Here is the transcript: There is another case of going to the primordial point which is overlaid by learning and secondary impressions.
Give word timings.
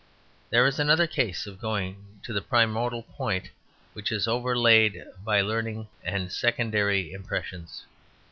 There 0.49 0.65
is 0.65 0.79
another 0.79 1.05
case 1.05 1.45
of 1.45 1.61
going 1.61 2.21
to 2.23 2.33
the 2.33 2.41
primordial 2.41 3.03
point 3.03 3.51
which 3.93 4.11
is 4.11 4.27
overlaid 4.27 5.05
by 5.23 5.41
learning 5.41 5.89
and 6.03 6.31
secondary 6.31 7.11
impressions. 7.13 7.85